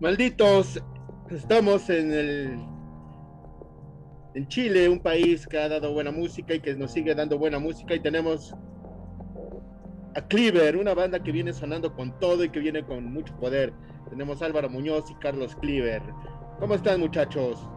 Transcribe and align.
Malditos, 0.00 0.80
estamos 1.28 1.90
en 1.90 2.12
el 2.12 2.58
en 4.34 4.46
Chile, 4.46 4.88
un 4.88 5.00
país 5.00 5.44
que 5.44 5.58
ha 5.58 5.68
dado 5.68 5.92
buena 5.92 6.12
música 6.12 6.54
y 6.54 6.60
que 6.60 6.76
nos 6.76 6.92
sigue 6.92 7.16
dando 7.16 7.36
buena 7.36 7.58
música 7.58 7.96
y 7.96 8.00
tenemos 8.00 8.54
a 10.14 10.20
Cleaver, 10.28 10.76
una 10.76 10.94
banda 10.94 11.20
que 11.20 11.32
viene 11.32 11.52
sonando 11.52 11.92
con 11.96 12.16
todo 12.20 12.44
y 12.44 12.50
que 12.50 12.60
viene 12.60 12.84
con 12.84 13.12
mucho 13.12 13.34
poder. 13.38 13.72
Tenemos 14.08 14.40
Álvaro 14.40 14.70
Muñoz 14.70 15.10
y 15.10 15.16
Carlos 15.16 15.56
Cleaver. 15.56 16.02
¿Cómo 16.60 16.74
están 16.74 17.00
muchachos? 17.00 17.68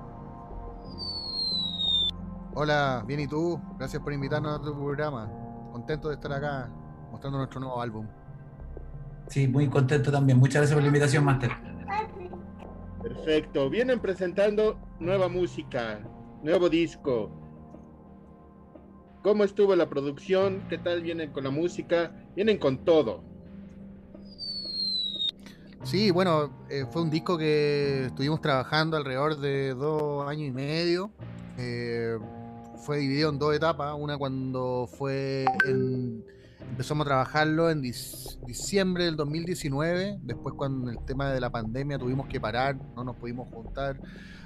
Hola, 2.53 3.03
bien 3.07 3.21
y 3.21 3.27
tú. 3.27 3.59
Gracias 3.79 3.99
por 4.03 4.13
invitarnos 4.13 4.59
a 4.59 4.61
tu 4.61 4.75
programa. 4.75 5.27
Contento 5.71 6.09
de 6.09 6.15
estar 6.15 6.31
acá 6.33 6.69
mostrando 7.09 7.39
nuestro 7.39 7.59
nuevo 7.59 7.81
álbum. 7.81 8.05
Sí, 9.27 9.47
muy 9.47 9.67
contento 9.67 10.11
también. 10.11 10.37
Muchas 10.37 10.57
gracias 10.57 10.75
por 10.75 10.83
la 10.83 10.87
invitación, 10.87 11.25
Master. 11.25 11.70
Perfecto. 13.23 13.69
Vienen 13.69 13.99
presentando 13.99 14.79
nueva 14.99 15.27
música, 15.27 15.99
nuevo 16.41 16.69
disco. 16.69 17.29
¿Cómo 19.21 19.43
estuvo 19.43 19.75
la 19.75 19.87
producción? 19.87 20.63
¿Qué 20.69 20.79
tal 20.79 21.03
vienen 21.03 21.31
con 21.31 21.43
la 21.43 21.51
música? 21.51 22.11
Vienen 22.35 22.57
con 22.57 22.83
todo. 22.83 23.23
Sí, 25.83 26.09
bueno, 26.09 26.49
eh, 26.67 26.85
fue 26.91 27.03
un 27.03 27.11
disco 27.11 27.37
que 27.37 28.05
estuvimos 28.05 28.41
trabajando 28.41 28.97
alrededor 28.97 29.37
de 29.37 29.75
dos 29.75 30.27
años 30.27 30.47
y 30.47 30.51
medio. 30.51 31.11
Eh, 31.59 32.17
fue 32.83 32.97
dividido 32.97 33.29
en 33.29 33.37
dos 33.37 33.55
etapas. 33.55 33.95
Una 33.99 34.17
cuando 34.17 34.89
fue 34.97 35.45
en 35.67 36.25
empezamos 36.69 37.05
a 37.05 37.09
trabajarlo 37.09 37.69
en 37.69 37.81
diciembre 37.81 39.05
del 39.05 39.15
2019, 39.15 40.19
después 40.21 40.55
cuando 40.55 40.91
el 40.91 40.97
tema 41.05 41.31
de 41.31 41.39
la 41.39 41.49
pandemia 41.49 41.97
tuvimos 41.97 42.27
que 42.27 42.39
parar, 42.39 42.77
no 42.95 43.03
nos 43.03 43.15
pudimos 43.15 43.47
juntar, 43.49 43.99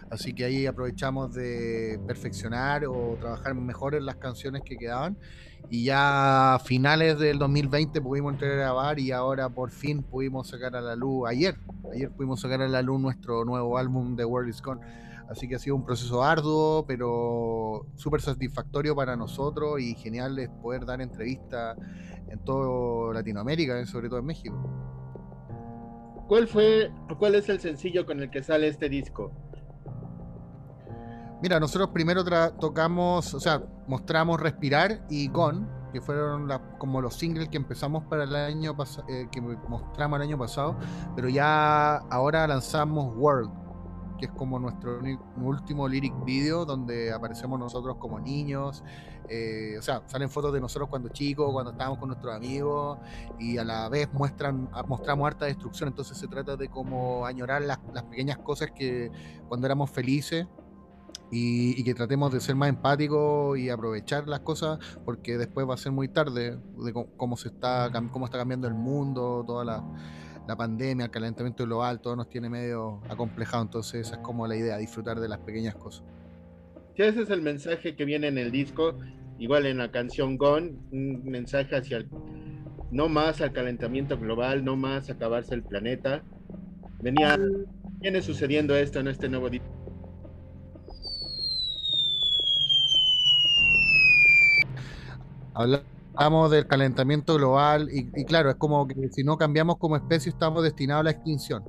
así 0.10 0.34
que 0.34 0.46
ahí 0.46 0.66
aprovechamos 0.66 1.34
de 1.34 2.00
perfeccionar 2.08 2.86
o 2.86 3.18
trabajar 3.20 3.56
mejor 3.56 3.96
en 3.96 4.06
las 4.06 4.16
canciones 4.16 4.62
que 4.64 4.78
quedaban 4.78 5.18
y 5.70 5.86
ya 5.86 6.56
a 6.56 6.60
finales 6.60 7.18
del 7.20 7.40
2020 7.40 8.02
pudimos 8.02 8.34
entrar 8.34 8.52
a 8.52 8.56
grabar 8.56 9.00
y 9.00 9.12
ahora 9.12 9.50
por 9.50 9.72
fin 9.72 10.04
pudimos 10.04 10.48
sacar 10.50 10.76
a 10.76 10.82
la 10.82 10.96
luz, 10.96 11.28
ayer, 11.28 11.58
ayer 11.92 12.12
pudimos 12.12 12.42
sacar 12.42 12.62
a 12.62 12.68
la 12.68 12.82
luz 12.82 13.00
nuestro 13.00 13.46
nuevo 13.46 13.78
álbum 13.78 14.16
The 14.16 14.26
World 14.26 14.50
Is 14.50 14.62
Gone. 14.62 14.82
Así 15.30 15.48
que 15.48 15.56
ha 15.56 15.60
sido 15.60 15.76
un 15.76 15.86
proceso 15.86 16.24
arduo, 16.24 16.86
pero 16.88 17.88
súper 17.96 18.22
satisfactorio 18.22 18.96
para 18.96 19.16
nosotros 19.16 19.80
y 19.80 19.96
genial 19.96 20.38
es 20.38 20.50
poder 20.50 20.86
dar 20.86 21.02
entrevistas 21.02 21.78
en 22.30 22.40
toda 22.44 23.14
Latinoamérica, 23.14 23.80
eh, 23.80 23.86
sobre 23.86 24.08
todo 24.08 24.20
en 24.20 24.26
México. 24.26 24.56
¿Cuál 26.28 26.48
fue, 26.48 26.92
cuál 27.20 27.36
es 27.36 27.50
el 27.50 27.60
sencillo 27.60 28.06
con 28.06 28.20
el 28.20 28.30
que 28.30 28.42
sale 28.44 28.68
este 28.68 28.90
disco? 28.90 29.32
Mira, 31.42 31.60
nosotros 31.60 31.90
primero 31.90 32.24
tocamos, 32.60 33.34
o 33.34 33.40
sea, 33.40 33.62
mostramos 33.88 34.40
Respirar 34.40 35.06
y 35.10 35.28
Gone, 35.28 35.68
que 35.92 36.02
fueron 36.02 36.50
como 36.80 37.02
los 37.02 37.16
singles 37.16 37.50
que 37.50 37.58
empezamos 37.58 38.04
para 38.06 38.24
el 38.24 38.36
año 38.36 38.76
pasado, 38.76 39.08
eh, 39.10 39.28
que 39.32 39.42
mostramos 39.42 40.18
el 40.18 40.24
año 40.24 40.38
pasado, 40.38 40.78
pero 41.16 41.30
ya 41.30 41.98
ahora 42.10 42.48
lanzamos 42.48 43.16
World, 43.16 43.52
que 44.18 44.26
es 44.26 44.32
como 44.32 44.60
nuestro 44.60 45.00
último 45.38 45.88
lyric 45.88 46.14
video 46.24 46.66
donde 46.66 47.12
aparecemos 47.12 47.60
nosotros 47.60 47.98
como 47.98 48.20
niños. 48.20 48.84
Eh, 49.30 49.76
o 49.80 49.82
sea, 49.82 50.04
salen 50.06 50.30
fotos 50.30 50.54
de 50.54 50.62
nosotros 50.62 50.90
cuando 50.90 51.10
chicos, 51.10 51.52
cuando 51.52 51.72
estábamos 51.72 52.00
con 52.00 52.10
nuestros 52.10 52.36
amigos 52.36 53.00
y 53.40 53.58
a 53.58 53.64
la 53.64 53.90
vez 53.90 54.12
muestran, 54.14 54.70
mostramos 54.88 55.28
harta 55.28 55.46
destrucción. 55.46 55.90
Entonces 55.90 56.18
se 56.18 56.28
trata 56.28 56.56
de 56.56 56.70
como 56.70 57.26
añorar 57.26 57.62
las, 57.62 57.80
pequeñas 58.10 58.38
cosas 58.40 58.72
que 58.72 59.12
cuando 59.48 59.68
éramos 59.68 59.90
felices 59.90 60.48
y, 61.32 61.84
que 61.84 61.94
tratemos 61.94 62.32
de 62.32 62.40
ser 62.40 62.56
más 62.56 62.70
empáticos 62.70 63.58
y 63.58 63.70
aprovechar 63.70 64.28
las 64.28 64.42
cosas 64.42 64.80
porque 65.04 65.38
después 65.38 65.68
va 65.68 65.74
a 65.74 65.78
ser 65.78 65.92
muy 65.92 66.08
tarde 66.08 66.60
de 66.78 66.94
cómo 67.18 67.36
se 67.36 67.50
está 67.50 67.92
cómo 68.12 68.26
está 68.26 68.38
cambiando 68.38 68.68
el 68.68 68.76
mundo, 68.76 69.44
toda 69.46 69.66
la 69.66 69.84
la 70.48 70.56
pandemia, 70.56 71.06
el 71.06 71.12
calentamiento 71.12 71.66
global, 71.66 72.00
todo 72.00 72.16
nos 72.16 72.30
tiene 72.30 72.50
medio 72.50 73.02
acomplejado, 73.10 73.64
entonces 73.64 74.08
esa 74.08 74.16
es 74.16 74.22
como 74.22 74.48
la 74.48 74.56
idea, 74.56 74.78
disfrutar 74.78 75.20
de 75.20 75.28
las 75.28 75.40
pequeñas 75.40 75.76
cosas. 75.76 76.04
Sí, 76.96 77.04
ese 77.04 77.24
es 77.24 77.30
el 77.30 77.42
mensaje 77.42 77.96
que 77.96 78.06
viene 78.06 78.28
en 78.28 78.38
el 78.38 78.52
disco, 78.52 78.98
igual 79.40 79.66
en 79.66 79.78
la 79.78 79.92
canción 79.92 80.38
Gone, 80.38 80.76
un 80.92 81.26
mensaje 81.26 81.76
hacia 81.76 81.98
el, 81.98 82.10
no 82.92 83.10
más 83.10 83.42
al 83.42 83.52
calentamiento 83.52 84.18
global, 84.18 84.64
no 84.64 84.76
más 84.76 85.10
acabarse 85.10 85.56
el 85.56 85.64
planeta. 85.64 86.24
Venía, 87.02 87.38
viene 88.00 88.22
sucediendo 88.22 88.76
esto 88.76 89.00
en 89.00 89.08
este 89.08 89.28
nuevo 89.28 89.50
disco. 89.50 89.68
Habla 95.54 95.82
hablamos 96.16 96.52
del 96.52 96.68
calentamiento 96.68 97.36
global 97.36 97.90
y, 97.92 98.26
claro, 98.26 98.50
es 98.50 98.56
como 98.56 98.88
que 98.88 99.10
si 99.12 99.24
no 99.24 99.38
cambiamos 99.38 99.78
como 99.78 99.96
especie 99.96 100.30
estamos 100.30 100.64
destinados 100.64 101.02
a 101.02 101.04
la 101.04 101.12
extinción. 101.12 101.64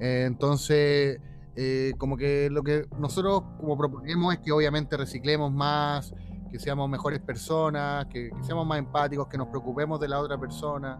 Eh, 0.00 0.24
entonces, 0.26 1.20
eh, 1.56 1.92
como 1.98 2.16
que 2.16 2.48
lo 2.50 2.62
que 2.62 2.86
nosotros 2.98 3.42
como 3.58 3.76
proponemos 3.76 4.34
es 4.34 4.40
que 4.40 4.52
obviamente 4.52 4.96
reciclemos 4.96 5.52
más, 5.52 6.12
que 6.50 6.58
seamos 6.58 6.88
mejores 6.88 7.20
personas, 7.20 8.06
que, 8.06 8.30
seamos 8.42 8.66
más 8.66 8.78
empáticos, 8.78 9.28
que 9.28 9.38
nos 9.38 9.48
preocupemos 9.48 10.00
de 10.00 10.08
la 10.08 10.18
otra 10.18 10.38
persona, 10.38 10.98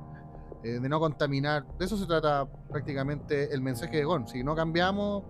eh, 0.63 0.79
de 0.81 0.89
no 0.89 1.01
contaminar. 1.01 1.67
De 1.79 1.85
eso 1.85 1.97
se 1.97 2.07
trata 2.07 2.47
prácticamente 2.71 3.53
el 3.53 3.61
mensaje 3.61 3.97
de 3.97 4.05
GON. 4.05 4.29
Si 4.29 4.45
no 4.45 4.55
cambiamos... 4.55 5.25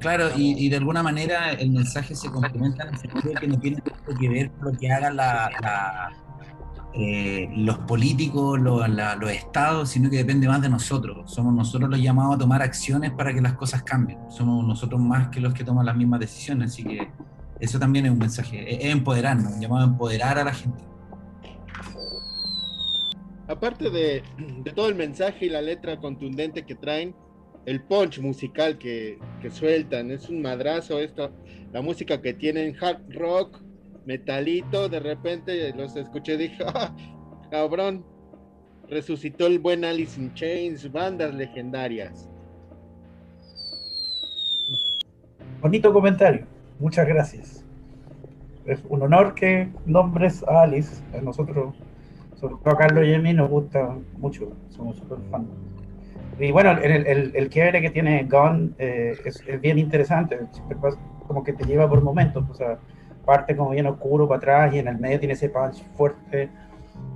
Claro, 0.00 0.30
y, 0.34 0.68
de 0.68 0.78
alguna 0.78 1.00
manera 1.00 1.52
el 1.52 1.70
mensaje 1.70 2.16
se 2.16 2.28
complementa 2.28 2.82
en 2.82 2.88
el 2.88 2.98
sentido 2.98 3.34
que 3.38 3.46
no 3.46 3.60
tiene 3.60 3.80
que 4.18 4.28
ver 4.28 4.50
con 4.50 4.72
lo 4.72 4.76
que 4.76 4.90
haga 4.90 5.12
la 5.12 6.10
eh, 6.94 7.48
los 7.56 7.78
políticos, 7.78 8.60
los 8.60 9.30
estados, 9.30 9.88
sino 9.88 10.10
que 10.10 10.18
depende 10.18 10.46
más 10.46 10.60
de 10.60 10.68
nosotros. 10.68 11.32
Somos 11.32 11.54
nosotros 11.54 11.88
los 11.88 12.00
llamados 12.00 12.36
a 12.36 12.38
tomar 12.38 12.60
acciones 12.60 13.12
para 13.12 13.32
que 13.32 13.40
las 13.40 13.54
cosas 13.54 13.82
cambien. 13.82 14.18
Somos 14.30 14.66
nosotros 14.66 15.00
más 15.00 15.28
que 15.28 15.40
los 15.40 15.54
que 15.54 15.64
toman 15.64 15.86
las 15.86 15.96
mismas 15.96 16.20
decisiones. 16.20 16.72
Así 16.72 16.84
que 16.84 17.08
eso 17.60 17.78
también 17.78 18.04
es 18.04 18.12
un 18.12 18.18
mensaje, 18.18 18.86
es, 18.86 18.92
empoderarnos, 18.92 19.54
un 19.54 19.60
llamado 19.60 19.86
a 19.86 19.88
empoderar 19.88 20.38
a 20.38 20.44
la 20.44 20.52
gente. 20.52 20.84
Aparte 23.48 23.90
de, 23.90 24.22
todo 24.74 24.88
el 24.88 24.94
mensaje 24.94 25.46
y 25.46 25.48
la 25.48 25.62
letra 25.62 25.98
contundente 25.98 26.66
que 26.66 26.74
traen, 26.74 27.14
el 27.64 27.82
punch 27.82 28.18
musical 28.18 28.76
que, 28.76 29.18
que 29.40 29.50
sueltan, 29.50 30.10
es 30.10 30.28
un 30.28 30.42
madrazo 30.42 30.98
esto, 30.98 31.32
la 31.72 31.80
música 31.80 32.20
que 32.20 32.34
tienen, 32.34 32.76
hard 32.80 33.00
rock, 33.14 33.62
metalito, 34.06 34.88
de 34.88 35.00
repente 35.00 35.72
los 35.74 35.96
escuché 35.96 36.34
y 36.34 36.38
dije, 36.38 36.64
ah, 36.74 36.94
cabrón, 37.50 38.04
resucitó 38.88 39.46
el 39.46 39.58
buen 39.58 39.84
Alice 39.84 40.20
in 40.20 40.32
Chains, 40.34 40.90
bandas 40.90 41.34
legendarias. 41.34 42.28
Bonito 45.60 45.92
comentario, 45.92 46.44
muchas 46.78 47.06
gracias. 47.06 47.64
Es 48.66 48.82
un 48.88 49.02
honor 49.02 49.34
que 49.34 49.68
nombres 49.86 50.44
a 50.44 50.62
Alice, 50.62 51.02
a 51.16 51.20
nosotros, 51.20 51.74
sobre 52.36 52.54
todo 52.62 52.74
a 52.74 52.78
Carlos 52.78 53.06
y 53.06 53.14
a 53.14 53.18
mí, 53.18 53.32
nos 53.32 53.50
gusta 53.50 53.96
mucho, 54.18 54.52
somos 54.70 54.96
súper 54.96 55.18
fans. 55.30 55.48
Y 56.38 56.50
bueno, 56.50 56.72
el, 56.72 57.06
el, 57.06 57.32
el 57.34 57.48
quiebre 57.50 57.80
que 57.80 57.90
tiene 57.90 58.24
Gone 58.24 58.70
eh, 58.78 59.16
es, 59.24 59.44
bien 59.60 59.78
interesante, 59.78 60.40
como 61.26 61.44
que 61.44 61.52
te 61.52 61.64
lleva 61.64 61.88
por 61.88 62.02
momentos, 62.02 62.44
o 62.50 62.54
sea, 62.54 62.78
parte 63.24 63.56
como 63.56 63.70
bien 63.70 63.86
oscuro 63.86 64.28
para 64.28 64.38
atrás 64.38 64.74
y 64.74 64.78
en 64.78 64.88
el 64.88 64.98
medio 64.98 65.18
tiene 65.18 65.34
ese 65.34 65.48
punch 65.48 65.82
fuerte 65.94 66.50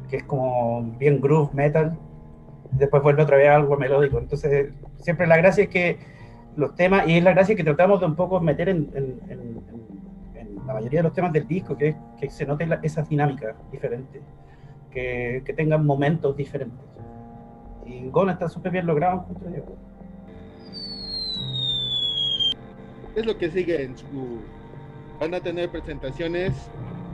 que 0.09 0.19
es 0.19 0.25
como 0.25 0.83
bien 0.99 1.21
groove 1.21 1.53
metal. 1.53 1.97
Después 2.73 3.03
vuelve 3.03 3.23
otra 3.23 3.37
vez 3.37 3.49
a 3.49 3.57
algo 3.57 3.77
melódico. 3.77 4.19
Entonces, 4.19 4.73
siempre 4.99 5.27
la 5.27 5.37
gracia 5.37 5.65
es 5.65 5.71
que 5.71 5.99
los 6.57 6.75
temas, 6.75 7.07
y 7.07 7.19
es 7.19 7.25
la 7.25 7.33
gracia 7.33 7.55
que 7.55 7.65
tratamos 7.65 8.01
de 8.01 8.07
un 8.07 8.17
poco 8.17 8.41
meter 8.41 8.69
en, 8.69 8.89
la 10.67 10.75
mayoría 10.75 10.99
de 10.99 11.05
los 11.05 11.13
temas 11.13 11.33
del 11.33 11.47
disco, 11.47 11.77
que, 11.77 11.95
que 12.19 12.29
se 12.29 12.45
note 12.45 12.67
esa 12.83 13.03
dinámica 13.03 13.55
diferente, 13.71 14.21
que, 14.91 15.43
que 15.45 15.53
tengan 15.53 15.87
momentos 15.87 16.37
diferentes. 16.37 16.85
Y 17.85 18.09
Gona 18.09 18.33
está 18.33 18.49
súper 18.49 18.73
bien 18.73 18.87
logrado, 18.87 19.27
Es 23.15 23.25
lo 23.25 23.39
que 23.39 23.51
sigue 23.51 23.85
en 23.85 23.97
su 23.97 24.41
Van 25.19 25.33
a 25.33 25.41
tener 25.41 25.71
presentaciones, 25.71 26.53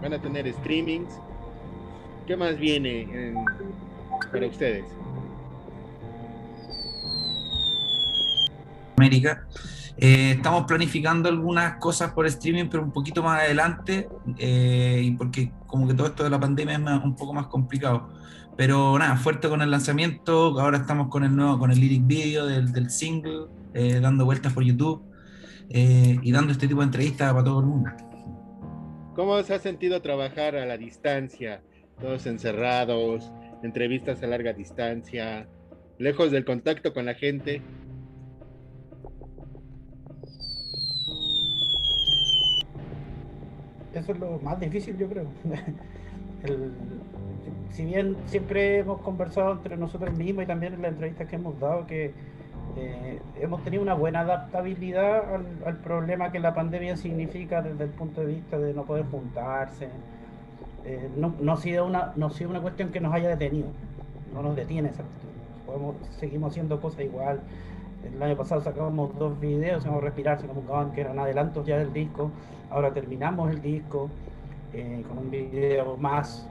van 0.03 0.13
a 0.13 0.19
tener 0.19 0.53
streamings. 0.53 1.15
¿Qué 2.27 2.37
más 2.37 2.59
viene 2.59 3.35
para 4.33 4.47
ustedes? 4.47 4.85
América. 8.97 9.47
Eh, 9.99 10.33
estamos 10.33 10.65
planificando 10.65 11.29
algunas 11.29 11.77
cosas 11.77 12.13
por 12.13 12.27
streaming, 12.27 12.67
pero 12.69 12.83
un 12.83 12.91
poquito 12.91 13.23
más 13.23 13.41
adelante, 13.41 14.09
eh, 14.39 15.01
y 15.05 15.13
porque 15.13 15.53
como 15.67 15.87
que 15.87 15.95
todo 15.95 16.09
esto 16.09 16.25
de 16.25 16.31
la 16.31 16.41
pandemia 16.41 16.75
es 16.75 17.05
un 17.05 17.15
poco 17.15 17.33
más 17.33 17.47
complicado. 17.47 18.09
Pero 18.57 18.99
nada, 18.99 19.17
fuerte 19.17 19.49
con 19.49 19.63
el 19.63 19.71
lanzamiento, 19.71 20.59
ahora 20.61 20.79
estamos 20.79 21.09
con 21.09 21.25
el 21.25 21.35
nuevo, 21.35 21.59
con 21.59 21.71
el 21.71 21.79
lyric 21.79 22.07
video 22.07 22.47
del, 22.47 22.73
del 22.73 22.91
single, 22.91 23.47
eh, 23.75 24.01
dando 24.01 24.25
vueltas 24.25 24.53
por 24.53 24.65
YouTube 24.65 25.12
y 25.69 26.33
dando 26.33 26.53
este 26.53 26.69
tipo 26.69 26.81
de 26.81 26.87
entrevistas 26.87 27.33
para 27.33 27.45
todo 27.45 27.61
el 27.61 27.67
mundo. 27.67 27.91
¿Cómo 29.15 29.43
se 29.43 29.55
ha 29.55 29.59
sentido 29.59 30.01
trabajar 30.01 30.57
a 30.57 30.65
la 30.65 30.77
distancia, 30.77 31.63
todos 32.01 32.27
encerrados, 32.27 33.31
entrevistas 33.63 34.23
a 34.23 34.27
larga 34.27 34.53
distancia, 34.53 35.47
lejos 35.99 36.31
del 36.31 36.45
contacto 36.45 36.93
con 36.93 37.07
la 37.07 37.15
gente? 37.15 37.63
eso 43.95 44.13
es 44.13 44.19
lo 44.19 44.39
más 44.41 44.59
difícil, 44.59 44.97
yo 44.97 45.09
creo. 45.09 45.27
si 47.71 47.85
bien 47.85 48.17
siempre 48.27 48.79
hemos 48.79 49.01
conversado 49.01 49.53
entre 49.53 49.77
nosotros 49.77 50.17
mismos 50.17 50.45
y 50.45 50.47
también 50.47 50.75
en 50.75 50.83
las 50.83 50.93
entrevistas 50.93 51.29
que 51.29 51.37
hemos 51.37 51.59
dado, 51.61 51.87
que 51.87 52.13
eh, 52.75 53.21
hemos 53.39 53.63
tenido 53.65 53.83
una 53.83 53.93
buena 53.93 54.21
adaptabilidad 54.21 55.25
al, 55.67 55.77
problema 55.79 56.33
que 56.33 56.41
la 56.41 56.55
pandemia 56.55 56.97
significa 56.97 57.61
desde 57.61 57.85
el 57.85 57.91
punto 57.91 58.23
de 58.23 58.29
vista 58.29 58.59
de 58.59 58.73
no 58.73 58.85
poder 58.85 59.05
juntarse. 59.11 59.89
Eh, 60.85 61.11
no, 61.17 61.53
ha 61.53 61.57
sido 61.59 61.87
una, 61.87 62.13
no 62.17 62.27
ha 62.27 62.31
sido 62.31 62.51
una 62.51 62.61
cuestión 62.61 62.91
que 62.91 63.01
nos 63.01 63.13
haya 63.13 63.29
detenido, 63.29 63.69
no 64.35 64.43
nos 64.43 64.57
detiene 64.57 64.89
esa 64.89 65.03
cuestión. 65.03 65.95
Seguimos 66.19 66.53
haciendo 66.53 66.81
cosas 66.81 67.01
igual. 67.01 67.41
El 68.05 68.23
año 68.23 68.37
pasado 68.37 68.61
sacábamos 68.63 69.17
dos 69.19 69.39
videos, 69.39 69.85
como 69.85 70.01
Respirarse, 70.01 70.47
como 70.47 70.93
que 70.93 71.01
eran 71.01 71.19
adelantos 71.19 71.67
ya 71.67 71.79
del 71.79 71.93
disco. 71.93 72.31
Ahora 72.71 72.93
terminamos 72.93 73.51
el 73.51 73.63
disco 73.63 74.09
eh, 74.73 75.05
con 75.09 75.19
un 75.19 75.31
video 75.31 75.97
más. 75.99 76.49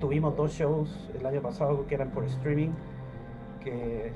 Tuvimos 0.00 0.34
dos 0.34 0.52
shows 0.52 1.10
el 1.18 1.26
año 1.26 1.42
pasado 1.42 1.86
que 1.86 1.94
eran 1.94 2.08
por 2.08 2.24
streaming, 2.24 2.70
que, 3.64 4.12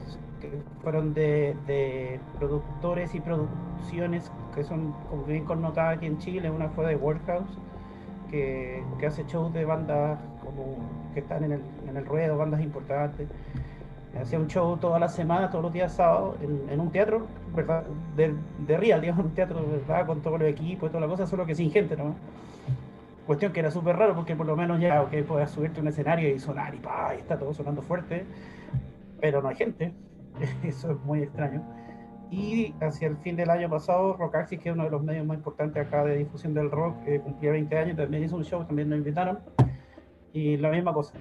fueron 0.83 1.15
de, 1.15 2.21
productores 2.39 3.15
y 3.15 3.21
producciones 3.21 4.31
que 4.55 4.63
son 4.63 4.93
como 5.11 5.25
bien 5.25 5.45
connotadas 5.45 5.97
aquí 5.97 6.07
en 6.07 6.19
Chile. 6.19 6.51
Una 6.51 6.69
fue 6.69 6.87
de 6.87 6.97
Workhouse, 6.97 7.59
que, 8.31 8.83
hace 9.07 9.25
shows 9.25 9.53
de 9.53 9.65
bandas 9.65 10.19
como 10.45 10.77
que 11.15 11.21
están 11.21 11.45
en 11.45 11.53
el, 11.53 11.63
en 11.89 11.97
el 11.97 12.05
ruedo, 12.05 12.37
bandas 12.37 12.61
importantes. 12.61 13.29
Hacía 14.21 14.39
un 14.39 14.49
show 14.49 14.77
toda 14.79 14.99
la 14.99 15.09
semana, 15.09 15.51
todos 15.51 15.63
los 15.65 15.73
días 15.73 15.93
sábados, 15.93 16.37
en, 16.43 16.81
un 16.81 16.91
teatro, 16.91 17.27
¿verdad? 17.55 17.85
De, 18.17 18.35
de 18.67 18.77
real, 18.77 19.01
digamos, 19.01 19.25
un 19.25 19.33
teatro, 19.33 19.61
¿verdad? 19.71 20.07
Con 20.07 20.21
todo 20.23 20.37
el 20.37 20.43
equipo 20.43 20.87
y 20.87 20.89
toda 20.89 21.01
la 21.01 21.07
cosa, 21.07 21.27
solo 21.27 21.47
que 21.47 21.55
sin 21.55 21.71
gente, 21.71 21.97
¿no? 21.97 22.15
Cuestión 23.27 23.53
que 23.53 23.61
era 23.61 23.71
súper 23.71 23.97
raro 23.97 24.15
porque 24.15 24.35
por 24.35 24.47
lo 24.47 24.57
menos 24.57 24.81
ya, 24.81 25.03
ok, 25.03 25.13
puedes 25.27 25.51
subirte 25.51 25.81
a 25.81 25.83
un 25.83 25.89
escenario 25.89 26.35
y 26.35 26.39
sonar 26.39 26.75
y 26.75 26.79
pa, 26.79 27.13
y 27.15 27.19
está 27.19 27.39
todo 27.39 27.53
sonando 27.53 27.83
fuerte, 27.83 28.25
pero 29.21 29.43
no 29.43 29.49
hay 29.49 29.57
gente. 29.57 29.93
Eso 30.63 30.93
es 30.93 31.01
muy 31.05 31.23
extraño. 31.23 31.63
Y 32.31 32.75
hacia 32.81 33.09
el 33.09 33.17
fin 33.19 33.37
del 33.37 33.51
año 33.51 33.71
pasado, 33.71 34.17
Rockaxis, 34.17 34.61
que 34.61 34.69
es 34.69 34.75
uno 34.75 34.85
de 34.85 34.91
los 34.91 35.03
medios 35.03 35.27
más 35.27 35.39
importantes 35.39 35.87
acá 35.87 36.05
de 36.05 36.19
difusión 36.19 36.53
del 36.53 36.71
rock, 36.71 37.03
que 37.05 37.21
cumplía 37.21 37.53
20 37.53 37.79
años, 37.79 37.97
también 37.97 38.25
hizo 38.25 38.37
un 38.37 38.45
show, 38.45 38.65
también 38.65 38.91
nos 38.91 38.99
invitaron. 38.99 39.39
Y 40.33 40.59
la 40.59 40.71
misma 40.71 40.93
cosa, 40.93 41.15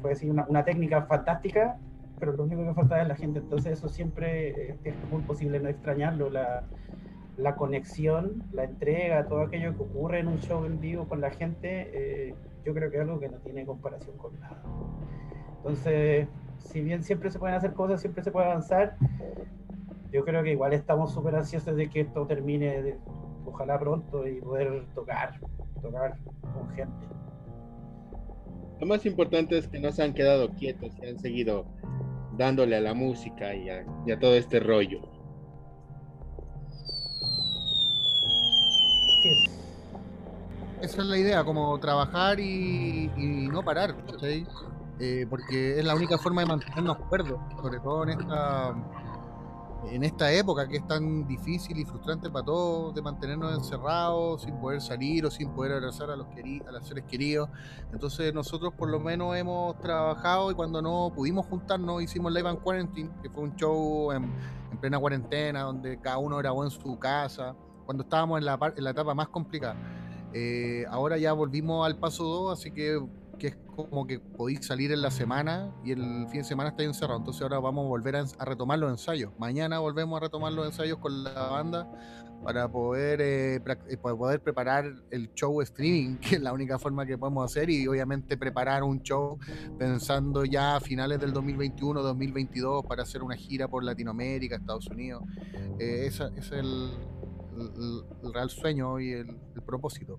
fue 0.00 0.12
así 0.12 0.28
una, 0.30 0.46
una 0.48 0.64
técnica 0.64 1.02
fantástica 1.02 1.76
pero 2.18 2.32
lo 2.32 2.44
único 2.44 2.64
que 2.64 2.74
falta 2.74 3.02
es 3.02 3.08
la 3.08 3.16
gente, 3.16 3.40
entonces 3.40 3.78
eso 3.78 3.88
siempre 3.88 4.70
eh, 4.70 4.78
es 4.84 4.94
muy 5.10 5.22
posible 5.22 5.60
no 5.60 5.68
extrañarlo, 5.68 6.30
la, 6.30 6.64
la, 7.36 7.56
conexión, 7.56 8.44
la 8.52 8.64
entrega, 8.64 9.26
todo 9.26 9.42
aquello 9.42 9.76
que 9.76 9.82
ocurre 9.82 10.20
en 10.20 10.28
un 10.28 10.38
show 10.40 10.64
en 10.64 10.80
vivo 10.80 11.06
con 11.06 11.20
la 11.20 11.30
gente, 11.30 11.90
eh, 11.92 12.34
yo 12.64 12.72
creo 12.72 12.90
que 12.90 12.96
es 12.96 13.02
algo 13.02 13.18
que 13.18 13.28
no 13.28 13.38
tiene 13.38 13.66
comparación 13.66 14.16
con 14.16 14.38
nada. 14.40 14.62
Entonces, 15.58 16.28
si 16.64 16.80
bien 16.80 17.02
siempre 17.02 17.30
se 17.30 17.38
pueden 17.38 17.56
hacer 17.56 17.72
cosas, 17.72 18.00
siempre 18.00 18.22
se 18.22 18.30
puede 18.30 18.46
avanzar, 18.46 18.96
yo 20.12 20.24
creo 20.24 20.42
que 20.42 20.52
igual 20.52 20.72
estamos 20.72 21.12
súper 21.12 21.34
ansiosos 21.34 21.76
de 21.76 21.88
que 21.88 22.00
esto 22.00 22.26
termine, 22.26 22.96
ojalá 23.44 23.78
pronto, 23.78 24.26
y 24.26 24.40
poder 24.40 24.84
tocar, 24.94 25.38
tocar 25.82 26.16
con 26.52 26.68
gente. 26.70 27.06
Lo 28.80 28.86
más 28.86 29.06
importante 29.06 29.58
es 29.58 29.68
que 29.68 29.78
no 29.78 29.92
se 29.92 30.02
han 30.02 30.14
quedado 30.14 30.50
quietos, 30.50 30.92
y 31.00 31.06
han 31.06 31.18
seguido 31.18 31.64
dándole 32.36 32.76
a 32.76 32.80
la 32.80 32.94
música 32.94 33.54
y 33.54 33.70
a, 33.70 34.18
todo 34.18 34.34
este 34.34 34.60
rollo. 34.60 35.00
Esa 40.80 41.00
es 41.00 41.08
la 41.08 41.18
idea, 41.18 41.44
como 41.44 41.78
trabajar 41.80 42.38
y, 42.40 43.10
no 43.50 43.62
parar, 43.62 43.94
eh, 44.98 45.26
porque 45.28 45.78
es 45.78 45.84
la 45.84 45.94
única 45.94 46.18
forma 46.18 46.42
de 46.42 46.48
mantenernos 46.48 46.98
cuerdos, 47.08 47.40
sobre 47.60 47.80
todo 47.80 48.04
en 49.90 50.04
esta 50.04 50.32
época 50.32 50.68
que 50.68 50.76
es 50.76 50.86
tan 50.86 51.26
difícil 51.26 51.78
y 51.78 51.84
frustrante 51.84 52.30
para 52.30 52.44
todos 52.44 52.94
de 52.94 53.02
mantenernos 53.02 53.54
encerrados 53.54 54.42
sin 54.42 54.56
poder 54.56 54.80
salir 54.80 55.26
o 55.26 55.30
sin 55.30 55.50
poder 55.50 55.72
abrazar 55.72 56.10
a 56.10 56.16
los, 56.16 56.26
a 56.28 56.72
los 56.72 56.86
seres 56.86 57.04
queridos. 57.04 57.48
Entonces 57.92 58.32
nosotros 58.32 58.72
por 58.74 58.88
lo 58.88 59.00
menos 59.00 59.36
hemos 59.36 59.78
trabajado 59.80 60.50
y 60.50 60.54
cuando 60.54 60.80
no 60.80 61.12
pudimos 61.14 61.46
juntarnos 61.46 62.02
hicimos 62.02 62.32
Live 62.32 62.48
and 62.48 62.60
Quarantine, 62.60 63.10
que 63.22 63.30
fue 63.30 63.42
un 63.42 63.56
show 63.56 64.12
en, 64.12 64.32
plena 64.80 64.98
cuarentena 64.98 65.62
donde 65.62 66.00
cada 66.00 66.18
uno 66.18 66.36
grabó 66.38 66.64
en 66.64 66.70
su 66.70 66.98
casa, 66.98 67.54
cuando 67.84 68.02
estábamos 68.02 68.38
en 68.38 68.44
la, 68.44 68.58
en 68.76 68.84
la 68.84 68.90
etapa 68.90 69.14
más 69.14 69.28
complicada. 69.28 69.76
Eh, 70.32 70.84
ahora 70.90 71.16
ya 71.16 71.32
volvimos 71.32 71.86
al 71.86 71.96
paso 71.96 72.24
2, 72.24 72.58
así 72.58 72.72
que 72.72 73.00
como 73.74 74.06
que 74.06 74.20
podéis 74.20 74.66
salir 74.66 74.92
en 74.92 75.02
la 75.02 75.10
semana 75.10 75.74
y 75.84 75.92
el 75.92 76.26
fin 76.28 76.40
de 76.40 76.44
semana 76.44 76.70
estáis 76.70 76.88
encerrado. 76.88 77.18
Entonces 77.18 77.42
ahora 77.42 77.58
vamos 77.58 77.84
a 77.84 77.88
volver 77.88 78.16
a, 78.16 78.24
retomar 78.44 78.78
los 78.78 78.90
ensayos. 78.90 79.32
Mañana 79.38 79.78
volvemos 79.78 80.16
a 80.16 80.20
retomar 80.20 80.52
los 80.52 80.66
ensayos 80.66 80.98
con 80.98 81.24
la 81.24 81.48
banda 81.48 81.90
para 82.42 82.70
poder, 82.70 83.20
eh, 83.22 83.54
eh, 83.56 83.96
poder 83.96 84.42
preparar 84.42 84.84
el 85.10 85.32
show 85.34 85.60
streaming, 85.62 86.16
que 86.20 86.36
es 86.36 86.42
la 86.42 86.52
única 86.52 86.78
forma 86.78 87.06
que 87.06 87.16
podemos 87.16 87.44
hacer, 87.44 87.70
y 87.70 87.86
obviamente 87.86 88.36
preparar 88.36 88.82
un 88.82 89.02
show 89.02 89.38
pensando 89.78 90.44
ya 90.44 90.76
a 90.76 90.80
finales 90.80 91.18
del 91.20 91.32
2021, 91.32 92.02
2022 92.02 92.84
para 92.84 93.02
hacer 93.02 93.22
una 93.22 93.36
gira 93.36 93.68
por 93.68 93.82
Latinoamérica, 93.82 94.56
Estados 94.56 94.86
Unidos. 94.88 95.22
Eh, 95.78 96.06
ese 96.06 96.24
es 96.36 96.52
el, 96.52 96.90
real 98.32 98.50
sueño 98.50 99.00
y 99.00 99.12
el 99.12 99.62
propósito. 99.64 100.18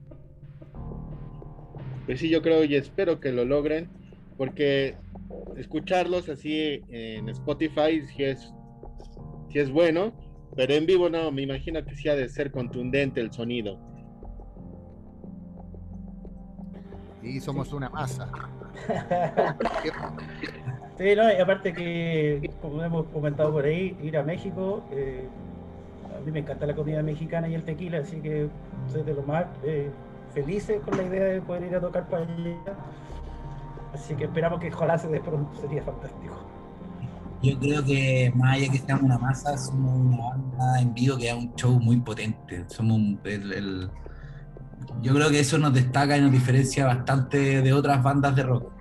Pues 2.06 2.20
sí, 2.20 2.30
yo 2.30 2.42
creo 2.42 2.64
y 2.64 2.76
espero 2.76 3.20
que 3.20 3.32
lo 3.32 3.46
logren, 3.46 3.90
porque 4.38 4.96
escucharlos 5.58 6.30
así 6.30 6.84
en 6.90 7.30
Spotify 7.30 8.02
sí 8.02 8.24
es, 8.24 8.54
sí 9.50 9.60
es 9.60 9.72
bueno, 9.72 10.14
pero 10.56 10.74
en 10.74 10.86
vivo 10.86 11.10
no, 11.10 11.32
me 11.32 11.42
imagino 11.42 11.84
que 11.86 11.96
sí 11.96 12.08
ha 12.10 12.16
de 12.16 12.30
ser 12.30 12.52
contundente 12.52 13.22
el 13.22 13.32
sonido. 13.32 13.80
Y 17.24 17.40
somos 17.40 17.74
una 17.74 17.90
masa. 17.90 18.32
sí, 20.98 21.16
no, 21.16 21.34
y 21.34 21.38
aparte 21.38 21.74
que, 21.74 22.52
como 22.62 22.84
hemos 22.84 23.08
comentado 23.08 23.52
por 23.52 23.66
ahí, 23.66 23.98
ir 24.04 24.16
a 24.16 24.24
México, 24.24 24.88
eh, 24.92 25.28
a 26.16 26.20
mí 26.20 26.32
me 26.32 26.40
encanta 26.40 26.68
la 26.68 26.76
comida 26.76 27.02
mexicana 27.02 27.50
y 27.50 27.56
el 27.56 27.64
tequila, 27.64 27.98
así 28.00 28.22
que 28.22 28.48
soy 28.92 29.02
de 29.02 29.16
lo 29.16 29.24
más... 29.24 29.48
Eh, 29.64 29.90
felices 30.36 30.82
con 30.84 30.98
la 30.98 31.04
idea 31.04 31.24
de 31.24 31.42
poder 31.42 31.64
ir 31.64 31.76
a 31.76 31.82
tocar 31.82 32.08
para 32.08 32.24
allá. 32.24 32.58
Así 33.94 34.14
que 34.16 34.26
esperamos 34.26 34.60
que 34.60 34.72
ojalá 34.72 34.98
se 34.98 35.08
dé 35.08 35.22
pronto, 35.22 35.50
sería 35.60 35.82
fantástico. 35.82 36.36
Yo 37.42 37.58
creo 37.60 37.84
que 37.84 38.32
más 38.36 38.58
allá 38.58 38.72
que 38.72 38.80
seamos 38.80 39.04
una 39.04 39.18
masa, 39.18 39.58
somos 39.58 39.98
una 39.98 40.30
banda 40.30 40.82
en 40.82 40.94
vivo 40.94 41.18
que 41.18 41.30
es 41.30 41.34
un 41.34 41.56
show 41.56 41.80
muy 41.80 41.98
potente. 41.98 42.66
Somos 42.68 43.00
el, 43.24 43.90
yo 45.02 45.14
creo 45.14 45.30
que 45.30 45.40
eso 45.40 45.58
nos 45.58 45.74
destaca 45.74 46.18
y 46.18 46.22
nos 46.22 46.32
diferencia 46.32 46.86
bastante 46.86 47.62
de 47.62 47.74
otras 47.74 48.04
bandas 48.04 48.36
de 48.36 48.44
rock. 48.44 48.72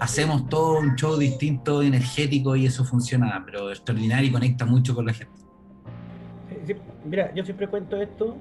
hacemos 0.00 0.48
todo 0.48 0.80
un 0.80 0.96
show 0.96 1.16
distinto, 1.16 1.82
energético 1.82 2.56
y 2.56 2.66
eso 2.66 2.84
funciona, 2.84 3.42
pero 3.44 3.70
extraordinario 3.70 4.28
y 4.28 4.32
conecta 4.32 4.66
mucho 4.66 4.94
con 4.94 5.06
la 5.06 5.12
gente. 5.12 5.40
mira, 7.04 7.32
yo 7.34 7.44
siempre 7.44 7.68
cuento 7.68 7.96
esto. 8.00 8.36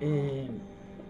Eh, 0.00 0.50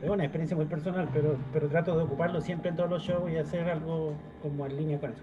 es 0.03 0.09
una 0.09 0.25
experiencia 0.25 0.57
muy 0.57 0.67
personal, 0.67 1.09
pero, 1.13 1.37
pero 1.53 1.69
trato 1.69 1.97
de 1.97 2.05
ocuparlo 2.05 2.41
siempre 2.41 2.71
en 2.71 2.77
todos 2.77 2.91
los 2.91 3.03
shows 3.03 3.31
y 3.31 3.37
hacer 3.37 3.69
algo 3.69 4.15
como 4.43 4.67
en 4.67 4.77
línea 4.77 4.99
con 4.99 5.11
eso. 5.11 5.23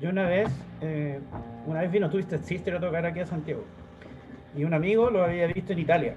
Yo 0.00 0.10
una 0.10 0.28
vez, 0.28 0.48
eh, 0.80 1.18
una 1.66 1.80
vez 1.80 1.90
vino 1.90 2.08
Twisted 2.08 2.42
Sister 2.42 2.76
a 2.76 2.80
tocar 2.80 3.04
aquí 3.04 3.20
a 3.20 3.26
Santiago 3.26 3.64
y 4.56 4.64
un 4.64 4.74
amigo 4.74 5.10
lo 5.10 5.24
había 5.24 5.46
visto 5.46 5.72
en 5.72 5.80
Italia 5.80 6.14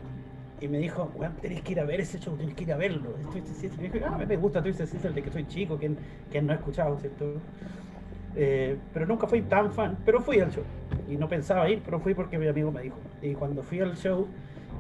y 0.60 0.68
me 0.68 0.78
dijo, 0.78 1.12
bueno, 1.18 1.34
tenés 1.42 1.62
que 1.62 1.72
ir 1.72 1.80
a 1.80 1.86
ver 1.86 2.02
ese 2.02 2.20
show, 2.20 2.36
tenés 2.38 2.54
que 2.54 2.64
ir 2.64 2.74
a 2.74 2.78
verlo. 2.78 3.10
Twisted 3.32 3.54
Sister. 3.54 3.84
Y 3.84 4.04
ah, 4.04 4.18
me 4.28 4.38
gusta 4.38 4.62
Twisted 4.62 4.86
Sister 4.86 5.14
de 5.14 5.24
que 5.24 5.32
soy 5.32 5.48
chico, 5.48 5.78
que, 5.80 5.92
que 6.32 6.42
no 6.42 6.54
he 6.54 6.56
escuchado, 6.56 6.98
¿cierto? 7.00 7.34
Eh, 8.36 8.78
pero 8.94 9.06
nunca 9.08 9.26
fui 9.28 9.42
tan 9.42 9.72
fan, 9.72 9.98
pero 10.06 10.22
fui 10.22 10.40
al 10.40 10.52
show. 10.52 10.64
y 11.10 11.16
no 11.16 11.28
pensaba 11.28 11.68
ir, 11.68 11.82
pero 11.84 12.00
fui 12.00 12.14
porque 12.14 12.38
mi 12.38 12.48
amigo 12.48 12.72
me 12.72 12.84
dijo. 12.84 12.98
Y 13.22 13.34
cuando 13.34 13.64
fui 13.64 13.80
al 13.80 13.96
show, 13.98 14.28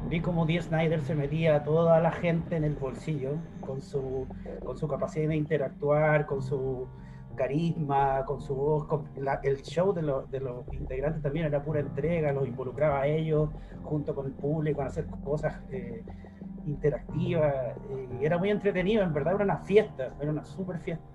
vi 0.09 0.19
como 0.19 0.45
Dee 0.45 0.61
Snyder 0.61 1.01
se 1.01 1.15
metía 1.15 1.57
a 1.57 1.63
toda 1.63 1.99
la 1.99 2.11
gente 2.11 2.55
en 2.55 2.63
el 2.63 2.75
bolsillo 2.75 3.35
con 3.59 3.81
su, 3.81 4.27
con 4.63 4.77
su 4.77 4.87
capacidad 4.87 5.29
de 5.29 5.35
interactuar, 5.35 6.25
con 6.25 6.41
su 6.41 6.87
carisma, 7.35 8.25
con 8.25 8.41
su 8.41 8.55
voz. 8.55 8.87
Con 8.87 9.07
el 9.43 9.61
show 9.63 9.93
de, 9.93 10.01
los, 10.01 10.29
de 10.31 10.39
los 10.39 10.65
integrantes 10.73 11.21
también 11.21 11.45
era 11.45 11.63
pura 11.63 11.79
entrega, 11.79 12.31
los 12.31 12.47
involucraba 12.47 13.01
a 13.01 13.07
ellos 13.07 13.49
junto 13.83 14.13
con 14.13 14.27
el 14.27 14.33
público 14.33 14.81
a 14.81 14.85
hacer 14.85 15.05
cosas 15.23 15.55
eh, 15.71 16.03
interactivas. 16.65 17.75
y 18.19 18.25
era 18.25 18.37
muy 18.37 18.49
entretenido, 18.49 19.03
en 19.03 19.13
verdad 19.13 19.35
era 19.35 19.43
una 19.43 19.57
fiesta, 19.57 20.09
era 20.19 20.31
una 20.31 20.43
super 20.43 20.77
fiesta. 20.79 21.05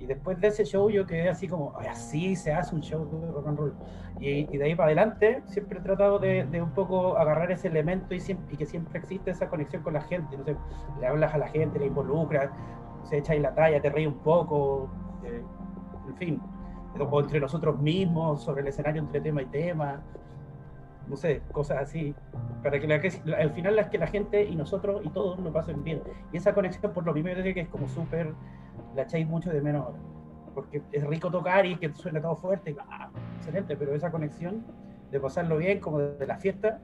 Y 0.00 0.06
después 0.06 0.40
de 0.40 0.48
ese 0.48 0.64
show 0.64 0.88
yo 0.88 1.06
quedé 1.06 1.28
así 1.28 1.46
como, 1.46 1.76
así 1.78 2.34
se 2.34 2.52
hace 2.52 2.74
un 2.74 2.80
show 2.80 3.04
de 3.20 3.30
rock 3.30 3.46
and 3.48 3.58
roll. 3.58 3.74
Y, 4.18 4.44
de 4.44 4.64
ahí 4.64 4.74
para 4.74 4.86
adelante 4.86 5.42
siempre 5.46 5.78
he 5.78 5.82
tratado 5.82 6.18
de, 6.18 6.46
un 6.60 6.70
poco 6.70 7.18
agarrar 7.18 7.52
ese 7.52 7.68
elemento 7.68 8.14
y, 8.14 8.20
siempre, 8.20 8.54
y, 8.54 8.56
que 8.56 8.66
siempre 8.66 8.98
existe 8.98 9.30
esa 9.30 9.48
conexión 9.48 9.82
con 9.82 9.92
la 9.92 10.00
gente. 10.00 10.36
No 10.36 10.44
sé, 10.44 10.56
le 11.00 11.06
hablas 11.06 11.34
a 11.34 11.38
la 11.38 11.48
gente, 11.48 11.78
le 11.78 11.86
involucras, 11.86 12.50
se 13.04 13.18
echa 13.18 13.34
ahí 13.34 13.40
la 13.40 13.54
talla, 13.54 13.80
te 13.80 13.90
reí 13.90 14.06
un 14.06 14.18
poco, 14.18 14.90
eh, 15.24 15.42
en 16.08 16.16
fin. 16.16 16.42
O 16.98 17.20
entre 17.20 17.38
nosotros 17.38 17.78
mismos, 17.78 18.42
sobre 18.42 18.62
el 18.62 18.68
escenario 18.68 19.02
entre 19.02 19.20
tema 19.20 19.42
y 19.42 19.46
tema. 19.46 20.02
No 21.10 21.16
sé, 21.16 21.42
cosas 21.50 21.78
así. 21.78 22.14
Para 22.62 22.78
que, 22.78 22.86
la, 22.86 23.36
al 23.36 23.50
final 23.50 23.74
las 23.74 23.88
que 23.88 23.98
la 23.98 24.06
gente 24.06 24.44
y 24.44 24.54
nosotros 24.54 25.02
y 25.04 25.08
todos 25.08 25.40
lo 25.40 25.52
pasen 25.52 25.82
bien. 25.82 26.00
Y 26.32 26.36
esa 26.36 26.54
conexión, 26.54 26.92
por 26.92 27.04
lo 27.04 27.12
primero, 27.12 27.42
que 27.42 27.60
es 27.60 27.68
como 27.68 27.88
súper 27.88 28.32
la 28.94 29.02
echáis 29.02 29.26
mucho 29.26 29.50
de 29.50 29.60
menos 29.60 29.94
Porque 30.54 30.82
es 30.92 31.04
rico 31.04 31.30
tocar 31.30 31.66
y 31.66 31.76
que 31.76 31.92
suene 31.94 32.20
todo 32.20 32.36
fuerte, 32.36 32.76
ah, 32.78 33.10
excelente, 33.38 33.76
pero 33.76 33.94
esa 33.94 34.10
conexión 34.10 34.64
de 35.10 35.18
pasarlo 35.18 35.56
bien, 35.58 35.80
como 35.80 35.98
de, 35.98 36.26
la 36.26 36.36
fiesta, 36.36 36.80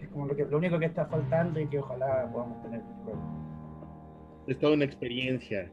es 0.00 0.08
como 0.08 0.26
lo, 0.26 0.36
que, 0.36 0.44
lo 0.44 0.58
único 0.58 0.78
que 0.78 0.86
está 0.86 1.06
faltando 1.06 1.58
y 1.58 1.66
que 1.66 1.80
ojalá 1.80 2.28
podamos 2.32 2.62
tener. 2.62 2.80
Es 4.46 4.58
toda 4.58 4.74
una 4.74 4.84
experiencia. 4.84 5.68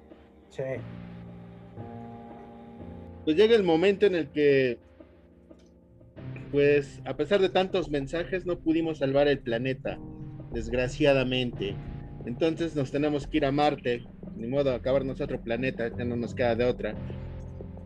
Sí. 0.50 0.64
Pues 3.24 3.38
llega 3.38 3.56
el 3.56 3.64
momento 3.64 4.08
en 4.08 4.16
el 4.16 4.30
que, 4.30 4.80
pues, 6.54 7.02
a 7.06 7.18
pesar 7.18 7.42
de 7.42 7.50
tantos 7.50 7.90
mensajes, 7.90 8.46
no 8.46 8.60
pudimos 8.60 9.00
salvar 9.00 9.28
el 9.28 9.40
planeta, 9.40 9.98
desgraciadamente. 10.52 11.76
Entonces 12.28 12.76
nos 12.76 12.92
tenemos 12.92 13.26
que 13.26 13.38
ir 13.38 13.46
a 13.46 13.52
Marte, 13.52 14.04
ni 14.36 14.46
modo, 14.46 14.72
acabarnos 14.72 15.20
otro 15.20 15.42
planeta, 15.42 15.90
ya 15.98 16.06
no 16.06 16.16
nos 16.16 16.36
queda 16.36 16.56
de 16.56 16.66
otra. 16.66 16.96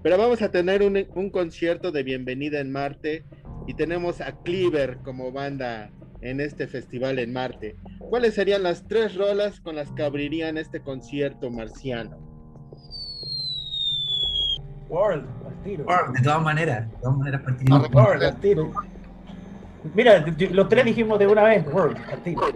Pero 0.03 0.17
vamos 0.17 0.41
a 0.41 0.51
tener 0.51 0.83
un, 0.83 1.29
concierto 1.29 1.93
de 1.93 2.03
bienvenida 2.03 2.59
en 2.59 2.69
Marte 2.69 3.23
y 3.67 3.73
tenemos 3.73 4.19
a 4.19 4.33
Cleaver 4.43 4.97
como 4.97 5.31
banda 5.31 5.89
en 6.19 6.41
este 6.41 6.67
festival 6.67 7.19
en 7.19 7.31
Marte. 7.31 7.77
¿Cuáles 8.09 8.33
serían 8.33 8.63
las 8.63 8.85
tres 8.85 9.15
rolas 9.15 9.61
con 9.61 9.77
las 9.77 9.93
que 9.93 10.03
abrirían 10.03 10.57
este 10.57 10.81
concierto 10.81 11.49
marciano? 11.49 12.17
World, 14.89 15.25
de 15.75 16.21
todas 16.23 16.41
maneras, 16.41 16.89
de 16.89 16.97
todas 16.97 17.17
maneras 17.17 17.41
World, 17.91 18.23
al 18.23 18.37
tiro. 18.37 18.71
Mira, 19.93 20.25
los 20.51 20.69
tres 20.69 20.85
dijimos 20.85 21.19
de 21.19 21.27
una 21.27 21.43
vez, 21.43 21.65
World, 21.71 21.97
al 22.11 22.23
tiro. 22.23 22.41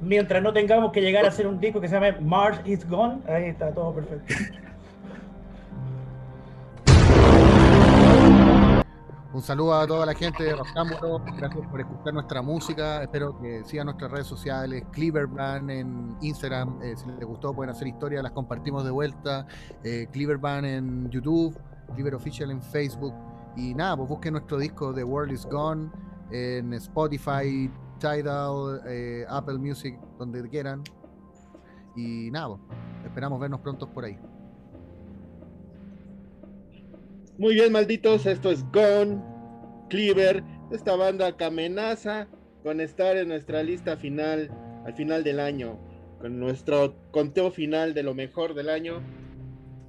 Mientras 0.00 0.42
no 0.42 0.52
tengamos 0.52 0.92
que 0.92 1.00
llegar 1.00 1.24
a 1.24 1.28
hacer 1.28 1.46
un 1.46 1.60
disco 1.60 1.80
que 1.80 1.88
se 1.88 1.94
llame 1.94 2.12
Mars 2.20 2.60
is 2.64 2.88
Gone, 2.88 3.20
ahí 3.28 3.44
está 3.44 3.72
todo 3.72 3.94
perfecto. 3.94 4.34
Un 9.36 9.42
saludo 9.42 9.74
a 9.74 9.86
toda 9.86 10.06
la 10.06 10.14
gente 10.14 10.44
de 10.44 10.56
Rockámbulo, 10.56 11.18
gracias 11.36 11.66
por 11.66 11.78
escuchar 11.78 12.14
nuestra 12.14 12.40
música, 12.40 13.02
espero 13.02 13.38
que 13.38 13.62
sigan 13.64 13.84
nuestras 13.84 14.10
redes 14.10 14.26
sociales, 14.26 14.82
Cleaverband 14.92 15.70
en 15.70 16.16
Instagram, 16.22 16.80
eh, 16.82 16.94
si 16.96 17.04
les 17.04 17.26
gustó 17.26 17.52
pueden 17.52 17.68
hacer 17.68 17.86
historia, 17.86 18.22
las 18.22 18.32
compartimos 18.32 18.82
de 18.82 18.90
vuelta, 18.90 19.46
eh, 19.84 20.08
en 20.10 21.10
YouTube, 21.10 21.54
Cleaver 21.92 22.14
Official 22.14 22.50
en 22.50 22.62
Facebook, 22.62 23.12
y 23.58 23.74
nada, 23.74 23.98
pues 23.98 24.08
busquen 24.08 24.32
nuestro 24.32 24.56
disco 24.56 24.94
The 24.94 25.04
World 25.04 25.34
is 25.34 25.44
Gone 25.44 25.90
en 26.30 26.72
Spotify, 26.72 27.70
Tidal, 27.98 28.80
eh, 28.86 29.26
Apple 29.28 29.58
Music, 29.58 30.00
donde 30.18 30.48
quieran. 30.48 30.82
Y 31.94 32.30
nada, 32.30 32.56
esperamos 33.04 33.38
vernos 33.38 33.60
pronto 33.60 33.86
por 33.86 34.06
ahí. 34.06 34.18
Muy 37.38 37.54
bien, 37.54 37.70
malditos, 37.70 38.24
esto 38.24 38.50
es 38.50 38.64
Gone, 38.72 39.20
Cleaver, 39.90 40.42
esta 40.70 40.96
banda 40.96 41.36
que 41.36 41.44
amenaza 41.44 42.28
con 42.62 42.80
estar 42.80 43.14
en 43.16 43.28
nuestra 43.28 43.62
lista 43.62 43.98
final 43.98 44.50
al 44.86 44.94
final 44.94 45.22
del 45.22 45.40
año, 45.40 45.78
con 46.18 46.40
nuestro 46.40 46.94
conteo 47.10 47.50
final 47.50 47.92
de 47.92 48.02
lo 48.02 48.14
mejor 48.14 48.54
del 48.54 48.70
año. 48.70 49.02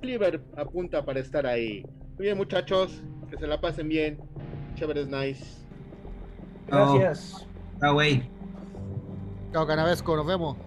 Cleaver 0.02 0.42
apunta 0.58 1.06
para 1.06 1.22
estar 1.22 1.46
ahí. 1.46 1.86
Muy 2.18 2.26
bien, 2.26 2.38
muchachos, 2.38 3.02
que 3.30 3.38
se 3.38 3.48
la 3.48 3.62
pasen 3.62 3.88
bien. 3.88 4.20
Chévere 4.76 5.02
es 5.02 5.08
nice. 5.08 5.66
Gracias. 6.68 7.48
Chao, 7.80 7.94
güey. 7.94 8.30
Chao, 9.54 9.66
Canavesco, 9.66 10.18
nos 10.18 10.28
vemos. 10.28 10.67